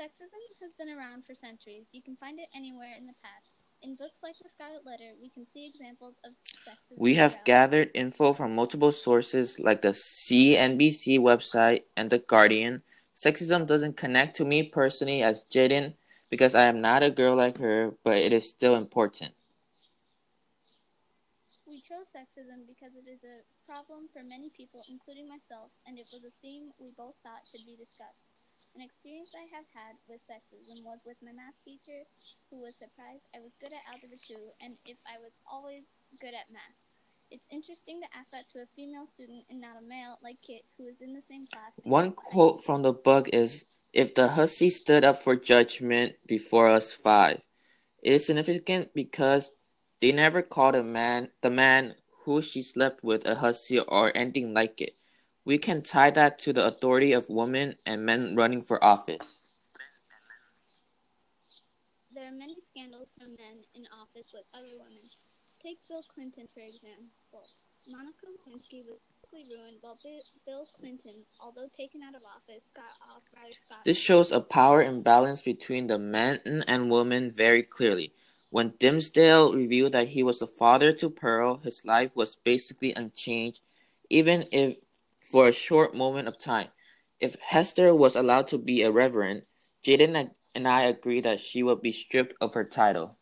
Sexism 0.00 0.40
has 0.62 0.72
been 0.72 0.88
around 0.88 1.26
for 1.26 1.34
centuries. 1.34 1.88
You 1.92 2.00
can 2.00 2.16
find 2.16 2.40
it 2.40 2.48
anywhere 2.54 2.94
in 2.96 3.06
the 3.06 3.12
past. 3.22 3.52
In 3.82 3.96
books 3.96 4.20
like 4.22 4.34
The 4.42 4.48
Scarlet 4.48 4.86
Letter, 4.86 5.12
we 5.20 5.28
can 5.28 5.44
see 5.44 5.66
examples 5.66 6.14
of 6.24 6.32
sexism. 6.66 6.96
We 6.96 7.16
have 7.16 7.36
gathered 7.44 7.90
info 7.92 8.32
from 8.32 8.54
multiple 8.54 8.92
sources 8.92 9.60
like 9.60 9.82
the 9.82 9.92
CNBC 9.92 11.18
website 11.18 11.82
and 11.98 12.08
The 12.08 12.18
Guardian. 12.18 12.80
Sexism 13.14 13.66
doesn't 13.66 13.98
connect 13.98 14.36
to 14.36 14.46
me 14.46 14.62
personally 14.62 15.22
as 15.22 15.44
Jaden 15.52 15.92
because 16.30 16.54
I 16.54 16.64
am 16.64 16.80
not 16.80 17.02
a 17.02 17.10
girl 17.10 17.36
like 17.36 17.58
her, 17.58 17.92
but 18.02 18.16
it 18.16 18.32
is 18.32 18.48
still 18.48 18.76
important. 18.76 19.32
We 21.66 21.82
chose 21.82 22.08
sexism 22.08 22.64
because 22.66 22.96
it 22.96 23.06
is 23.06 23.20
a 23.22 23.44
problem 23.66 24.08
for 24.14 24.22
many 24.24 24.48
people, 24.48 24.82
including 24.88 25.28
myself, 25.28 25.72
and 25.86 25.98
it 25.98 26.08
was 26.10 26.24
a 26.24 26.32
theme 26.40 26.72
we 26.80 26.88
both 26.96 27.16
thought 27.22 27.44
should 27.44 27.66
be 27.66 27.76
discussed. 27.76 28.29
An 28.74 28.82
experience 28.82 29.34
I 29.34 29.50
have 29.54 29.66
had 29.74 29.96
with 30.08 30.20
sexism 30.30 30.84
was 30.84 31.02
with 31.04 31.16
my 31.22 31.32
math 31.32 31.58
teacher, 31.64 32.06
who 32.50 32.60
was 32.60 32.76
surprised 32.76 33.26
I 33.34 33.40
was 33.40 33.54
good 33.60 33.72
at 33.72 33.82
Algebra 33.90 34.16
2 34.16 34.34
and 34.60 34.78
if 34.86 34.96
I 35.06 35.18
was 35.18 35.32
always 35.50 35.84
good 36.20 36.34
at 36.34 36.50
math. 36.52 36.78
It's 37.30 37.46
interesting 37.50 38.00
to 38.00 38.06
ask 38.16 38.30
that 38.30 38.48
to 38.50 38.62
a 38.62 38.66
female 38.74 39.06
student 39.06 39.44
and 39.50 39.60
not 39.60 39.76
a 39.78 39.82
male 39.82 40.18
like 40.22 40.42
Kit, 40.42 40.62
who 40.78 40.86
is 40.86 41.00
in 41.00 41.14
the 41.14 41.20
same 41.20 41.46
class. 41.46 41.74
One 41.82 42.12
quote 42.12 42.64
from 42.64 42.82
the 42.82 42.92
book 42.92 43.28
is 43.32 43.64
If 43.92 44.14
the 44.14 44.28
hussy 44.28 44.70
stood 44.70 45.04
up 45.04 45.22
for 45.22 45.36
judgment 45.36 46.14
before 46.26 46.68
us 46.68 46.92
five. 46.92 47.42
It 48.02 48.14
is 48.14 48.26
significant 48.26 48.94
because 48.94 49.50
they 50.00 50.12
never 50.12 50.42
called 50.42 50.74
a 50.74 50.82
man 50.82 51.30
the 51.42 51.50
man 51.50 51.96
who 52.24 52.40
she 52.40 52.62
slept 52.62 53.02
with 53.02 53.26
a 53.26 53.36
hussy 53.36 53.78
or 53.80 54.16
anything 54.16 54.54
like 54.54 54.80
it. 54.80 54.96
We 55.44 55.58
can 55.58 55.82
tie 55.82 56.10
that 56.10 56.38
to 56.40 56.52
the 56.52 56.66
authority 56.66 57.12
of 57.12 57.28
women 57.28 57.76
and 57.86 58.04
men 58.04 58.36
running 58.36 58.62
for 58.62 58.82
office. 58.84 59.40
There 62.14 62.26
are 62.28 62.32
many 62.32 62.56
scandals 62.60 63.12
from 63.16 63.28
men 63.38 63.64
in 63.74 63.84
office 63.92 64.28
with 64.34 64.44
other 64.52 64.76
women. 64.78 65.08
Take 65.62 65.78
Bill 65.88 66.04
Clinton, 66.14 66.48
for 66.52 66.60
example. 66.60 67.48
Monica 67.88 68.26
Lewinsky 68.26 68.84
was 68.84 68.98
quickly 69.22 69.48
ruined 69.54 69.78
while 69.80 69.98
Bill 70.46 70.66
Clinton, 70.78 71.24
although 71.40 71.68
taken 71.74 72.02
out 72.02 72.14
of 72.14 72.22
office, 72.24 72.64
got 72.74 72.92
off 73.00 73.22
rather 73.34 73.52
scot 73.52 73.84
This 73.84 73.98
shows 73.98 74.32
a 74.32 74.40
power 74.40 74.82
imbalance 74.82 75.40
between 75.40 75.86
the 75.86 75.98
men 75.98 76.40
and 76.68 76.90
women 76.90 77.30
very 77.30 77.62
clearly. 77.62 78.12
When 78.50 78.72
Dimmesdale 78.72 79.54
revealed 79.54 79.92
that 79.92 80.08
he 80.08 80.22
was 80.22 80.40
the 80.40 80.46
father 80.46 80.92
to 80.92 81.08
Pearl, 81.08 81.58
his 81.58 81.84
life 81.84 82.10
was 82.14 82.36
basically 82.36 82.92
unchanged, 82.92 83.60
even 84.10 84.46
if 84.50 84.76
for 85.30 85.48
a 85.48 85.52
short 85.52 85.94
moment 85.94 86.28
of 86.28 86.38
time. 86.38 86.68
If 87.20 87.36
Hester 87.40 87.94
was 87.94 88.16
allowed 88.16 88.48
to 88.48 88.58
be 88.58 88.82
a 88.82 88.90
reverend, 88.90 89.42
Jaden 89.84 90.30
and 90.54 90.66
I 90.66 90.82
agree 90.82 91.20
that 91.20 91.40
she 91.40 91.62
would 91.62 91.80
be 91.80 91.92
stripped 91.92 92.34
of 92.40 92.54
her 92.54 92.64
title. 92.64 93.16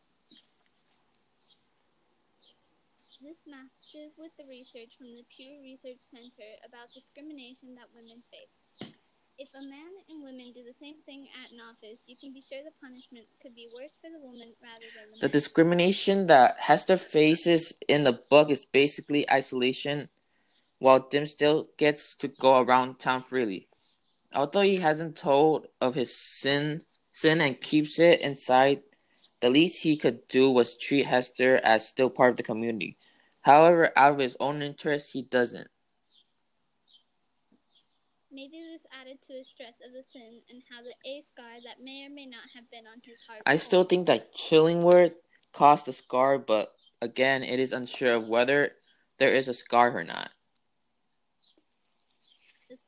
This 3.21 3.43
matches 3.47 4.17
with 4.17 4.33
the 4.39 4.47
research 4.49 4.97
from 4.97 5.09
the 5.09 5.25
Pew 5.29 5.61
Research 5.63 6.01
Center 6.01 6.49
about 6.67 6.89
discrimination 6.95 7.75
that 7.75 7.93
women 7.95 8.23
face. 8.33 8.63
If 9.39 9.49
a 9.55 9.63
man 9.63 9.93
and 10.09 10.25
women 10.25 10.53
do 10.53 10.65
the 10.65 10.73
same 10.73 10.97
thing 11.05 11.29
at 11.45 11.53
an 11.53 11.61
office, 11.61 12.03
you 12.07 12.17
can 12.17 12.33
be 12.33 12.41
sure 12.41 12.59
the 12.65 12.75
punishment 12.83 13.27
could 13.41 13.55
be 13.55 13.69
worse 13.73 13.93
for 14.01 14.11
the 14.11 14.19
woman 14.19 14.55
rather 14.63 14.89
than 14.97 15.13
the, 15.13 15.19
The 15.21 15.27
man. 15.29 15.33
discrimination 15.33 16.27
that 16.27 16.59
Hester 16.59 16.97
faces 16.97 17.73
in 17.87 18.05
the 18.05 18.15
book 18.31 18.51
is 18.51 18.65
basically 18.65 19.31
isolation, 19.31 20.09
while 20.79 21.01
Dimmesdale 21.01 21.69
gets 21.77 22.15
to 22.17 22.29
go 22.29 22.61
around 22.61 22.99
town 22.99 23.23
freely. 23.23 23.69
Although 24.35 24.63
he 24.63 24.77
hasn't 24.77 25.17
told 25.17 25.67
of 25.81 25.95
his 25.95 26.15
sin, 26.15 26.83
sin 27.13 27.41
and 27.41 27.61
keeps 27.61 27.99
it 27.99 28.21
inside, 28.21 28.83
the 29.41 29.51
least 29.51 29.83
he 29.83 29.97
could 29.97 30.27
do 30.29 30.51
was 30.51 30.77
treat 30.77 31.07
Hester 31.07 31.61
as 31.63 31.87
still 31.89 32.11
part 32.11 32.31
of 32.31 32.37
the 32.37 32.43
community. 32.43 32.97
However, 33.43 33.91
out 33.97 34.13
of 34.15 34.19
his 34.19 34.37
own 34.41 34.63
interest, 34.63 35.13
he 35.13 35.23
doesn't. 35.23 35.69
Maybe 38.31 38.61
this 38.61 38.87
added 38.93 39.19
to 39.23 39.33
his 39.33 39.49
stress 39.49 39.81
of 39.85 39.93
the 39.93 40.03
sin 40.13 40.41
and 40.51 40.63
how 40.71 40.83
the 40.83 40.95
A 41.09 41.23
scar 41.23 41.57
that 41.65 41.83
may 41.83 42.05
or 42.05 42.11
may 42.11 42.27
not 42.27 42.43
have 42.55 42.71
been 42.71 42.87
on 42.87 43.01
his 43.05 43.23
heart. 43.23 43.43
I 43.47 43.57
still 43.57 43.85
think 43.85 44.07
that 44.07 44.35
Chillingworth 44.35 45.15
caused 45.53 45.87
the 45.87 45.93
scar, 45.93 46.39
but 46.39 46.73
again, 47.01 47.43
it 47.43 47.59
is 47.59 47.73
unsure 47.73 48.15
of 48.15 48.29
whether 48.29 48.73
there 49.19 49.35
is 49.35 49.49
a 49.49 49.55
scar 49.55 49.97
or 49.97 50.05
not. 50.05 50.31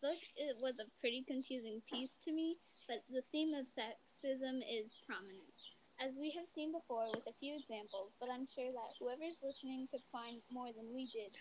Book 0.03 0.19
it 0.37 0.57
was 0.61 0.79
a 0.81 0.89
pretty 1.01 1.25
confusing 1.29 1.83
piece 1.93 2.17
to 2.25 2.33
me, 2.33 2.57
but 2.89 3.05
the 3.13 3.23
theme 3.33 3.53
of 3.53 3.67
sexism 3.67 4.61
is 4.65 4.97
prominent. 5.07 5.53
As 6.01 6.15
we 6.19 6.31
have 6.39 6.49
seen 6.49 6.73
before 6.73 7.05
with 7.11 7.27
a 7.29 7.37
few 7.39 7.57
examples, 7.59 8.15
but 8.19 8.31
I'm 8.33 8.47
sure 8.47 8.73
that 8.73 8.97
whoever's 8.99 9.37
listening 9.43 9.89
could 9.91 10.01
find 10.11 10.41
more 10.51 10.73
than 10.73 10.87
we 10.95 11.05
did 11.13 11.37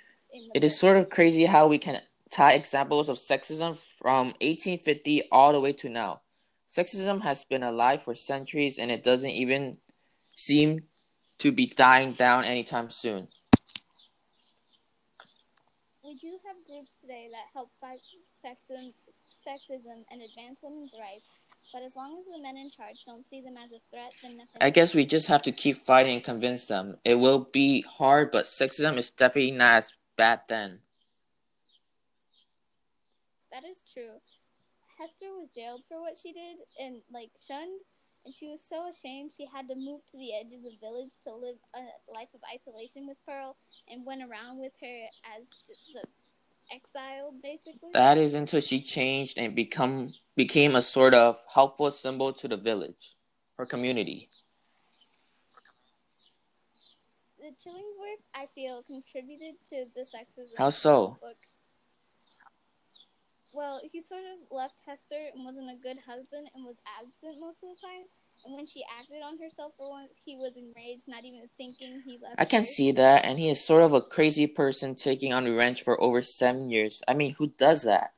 It 0.53 0.63
is 0.65 0.73
book. 0.73 0.79
sort 0.79 0.97
of 0.97 1.09
crazy 1.09 1.45
how 1.45 1.67
we 1.67 1.77
can 1.77 2.01
tie 2.29 2.51
examples 2.51 3.07
of 3.07 3.17
sexism 3.17 3.77
from 3.97 4.27
1850 4.41 5.29
all 5.31 5.53
the 5.53 5.61
way 5.61 5.71
to 5.73 5.89
now. 5.89 6.21
Sexism 6.69 7.21
has 7.21 7.45
been 7.45 7.63
alive 7.63 8.03
for 8.03 8.13
centuries 8.13 8.77
and 8.77 8.91
it 8.91 9.03
doesn't 9.03 9.31
even 9.31 9.77
seem 10.35 10.81
to 11.39 11.53
be 11.53 11.65
dying 11.65 12.11
down 12.11 12.43
anytime 12.43 12.89
soon. 12.89 13.29
We 16.03 16.17
do 16.17 16.37
have 16.45 16.57
groups 16.69 17.01
today 17.01 17.27
that 17.31 17.49
help 17.53 17.71
fight 17.81 17.99
sexism, 18.45 18.93
sexism 19.45 20.05
and 20.11 20.21
advance 20.21 20.59
women's 20.61 20.93
rights, 20.93 21.29
but 21.73 21.81
as 21.81 21.95
long 21.95 22.17
as 22.19 22.25
the 22.25 22.41
men 22.41 22.57
in 22.57 22.69
charge 22.69 22.97
don't 23.05 23.27
see 23.27 23.41
them 23.41 23.55
as 23.57 23.71
a 23.71 23.81
threat, 23.91 24.11
then 24.21 24.37
nothing. 24.37 24.61
I 24.61 24.69
guess 24.69 24.93
we 24.93 25.05
just 25.05 25.27
have 25.27 25.41
to 25.43 25.51
keep 25.51 25.77
fighting 25.77 26.15
and 26.15 26.23
convince 26.23 26.65
them. 26.65 26.97
It 27.03 27.15
will 27.15 27.49
be 27.51 27.81
hard, 27.81 28.31
but 28.31 28.45
sexism 28.45 28.97
is 28.97 29.09
definitely 29.09 29.51
not 29.51 29.73
as 29.75 29.93
bad 30.15 30.41
then. 30.47 30.79
That 33.51 33.63
is 33.65 33.83
true. 33.93 34.21
Hester 34.99 35.33
was 35.33 35.49
jailed 35.55 35.81
for 35.87 36.01
what 36.01 36.17
she 36.17 36.33
did 36.33 36.57
and 36.79 37.01
like 37.11 37.31
shunned, 37.45 37.81
and 38.25 38.33
she 38.33 38.47
was 38.47 38.61
so 38.61 38.89
ashamed 38.89 39.31
she 39.33 39.47
had 39.51 39.67
to 39.69 39.75
move 39.75 40.01
to 40.11 40.17
the 40.17 40.35
edge 40.35 40.53
of 40.53 40.61
the 40.61 40.75
village 40.81 41.13
to 41.23 41.33
live 41.33 41.55
a 41.73 41.79
life 42.13 42.29
of 42.33 42.41
isolation 42.53 43.07
with 43.07 43.17
Pearl, 43.25 43.55
and 43.89 44.05
went 44.05 44.21
around 44.21 44.59
with 44.59 44.73
her 44.81 45.07
as 45.37 45.47
the 45.93 46.03
exiled, 46.71 47.41
basically. 47.41 47.89
That 47.93 48.17
is 48.17 48.33
until 48.33 48.61
she 48.61 48.81
changed 48.81 49.37
and 49.37 49.55
become 49.55 50.13
became 50.35 50.75
a 50.75 50.81
sort 50.81 51.13
of 51.13 51.37
helpful 51.53 51.91
symbol 51.91 52.33
to 52.33 52.47
the 52.47 52.57
village, 52.57 53.15
her 53.57 53.65
community. 53.65 54.29
the 57.49 57.69
Chillingworth, 57.69 58.23
I 58.35 58.47
feel, 58.53 58.83
contributed 58.83 59.55
to 59.69 59.85
the 59.95 60.01
sexism. 60.01 60.57
How 60.57 60.69
so? 60.69 61.17
Book. 61.21 61.35
Well, 63.51 63.81
he 63.91 64.03
sort 64.03 64.21
of 64.21 64.55
left 64.55 64.75
Hester 64.85 65.29
and 65.33 65.43
wasn't 65.43 65.71
a 65.71 65.75
good 65.81 65.97
husband 66.05 66.49
and 66.53 66.65
was 66.65 66.75
absent 66.99 67.39
most 67.39 67.63
of 67.63 67.69
the 67.69 67.77
time. 67.81 68.05
And 68.45 68.55
when 68.55 68.65
she 68.65 68.83
acted 68.99 69.21
on 69.23 69.37
herself 69.39 69.73
for 69.77 69.89
once, 69.89 70.13
he 70.23 70.35
was 70.35 70.53
enraged, 70.55 71.07
not 71.07 71.25
even 71.25 71.49
thinking 71.57 72.01
he 72.05 72.19
left. 72.21 72.35
I 72.37 72.45
can 72.45 72.61
her. 72.61 72.65
see 72.65 72.91
that, 72.93 73.25
and 73.25 73.39
he 73.39 73.49
is 73.49 73.63
sort 73.63 73.83
of 73.83 73.93
a 73.93 74.01
crazy 74.01 74.47
person 74.47 74.95
taking 74.95 75.33
on 75.33 75.45
revenge 75.45 75.81
for 75.81 75.99
over 75.99 76.21
seven 76.21 76.69
years. 76.69 77.01
I 77.07 77.15
mean, 77.15 77.33
who 77.37 77.47
does 77.47 77.83
that? 77.83 78.13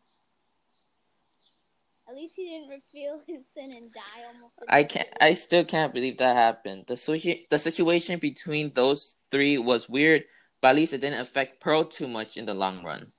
At 2.08 2.16
least 2.16 2.36
he 2.36 2.50
didn't 2.50 2.68
reveal 2.68 3.22
his 3.28 3.46
sin 3.54 3.72
and 3.72 3.92
die 3.92 4.26
almost. 4.28 4.56
I 4.68 4.84
can't. 4.84 5.08
I 5.20 5.34
still 5.34 5.64
can't 5.64 5.94
believe 5.94 6.18
that 6.18 6.36
happened. 6.36 6.86
The 6.88 6.98
situ- 6.98 7.46
the 7.50 7.58
situation 7.58 8.20
between 8.20 8.74
those 8.74 9.16
three 9.32 9.58
was 9.58 9.88
weird, 9.88 10.26
but 10.62 10.70
at 10.70 10.76
least 10.76 10.94
it 10.94 11.00
didn't 11.02 11.22
affect 11.22 11.62
Pearl 11.62 11.86
too 11.86 12.10
much 12.10 12.36
in 12.36 12.46
the 12.46 12.54
long 12.54 12.84
run. 12.84 13.14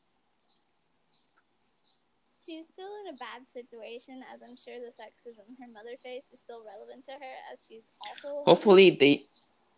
She's 2.44 2.66
still 2.66 2.90
in 3.04 3.14
a 3.14 3.16
bad 3.18 3.46
situation, 3.46 4.24
as 4.34 4.42
I'm 4.42 4.56
sure 4.56 4.74
the 4.80 4.90
sexism 4.90 5.54
her 5.60 5.68
mother 5.72 5.96
faced 6.02 6.32
is 6.32 6.40
still 6.40 6.64
relevant 6.66 7.04
to 7.06 7.12
her, 7.12 7.34
as 7.52 7.58
she's 7.66 7.84
also. 8.10 8.44
Hopefully, 8.44 8.90
they 8.90 9.26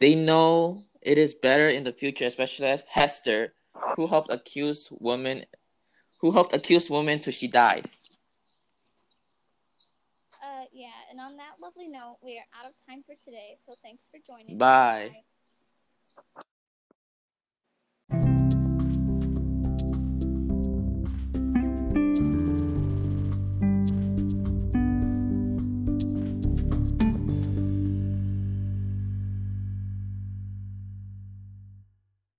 they 0.00 0.14
know 0.14 0.84
it 1.02 1.18
is 1.18 1.34
better 1.34 1.68
in 1.68 1.84
the 1.84 1.92
future, 1.92 2.24
especially 2.24 2.66
as 2.66 2.84
Hester, 2.88 3.52
who 3.96 4.06
helped 4.06 4.32
accuse 4.32 4.88
women, 4.90 5.44
who 6.20 6.30
helped 6.30 6.54
accuse 6.54 6.88
women 6.88 7.18
till 7.18 7.32
she 7.34 7.48
died. 7.48 7.90
Uh, 10.42 10.64
yeah, 10.72 10.88
and 11.10 11.20
on 11.20 11.36
that 11.36 11.60
lovely 11.60 11.88
note, 11.88 12.16
we 12.22 12.38
are 12.38 12.48
out 12.58 12.66
of 12.66 12.72
time 12.88 13.02
for 13.04 13.14
today, 13.22 13.56
so 13.66 13.74
thanks 13.82 14.08
for 14.10 14.18
joining. 14.26 14.56
Bye. 14.56 15.12
Bye. 16.36 16.44